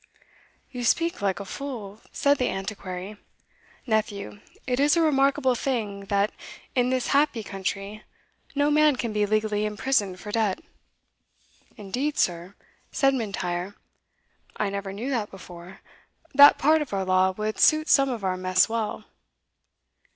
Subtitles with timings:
[0.71, 3.17] "You speak like a fool," said the Antiquary.
[3.85, 6.31] "Nephew, it is a remarkable thing, that
[6.73, 8.01] in this happy country
[8.55, 10.59] no man can be legally imprisoned for debt."
[11.77, 12.55] "Indeed, sir?"
[12.91, 13.75] said M'Intyre;
[14.57, 15.81] "I never knew that before
[16.33, 19.05] that part of our law would suit some of our mess well."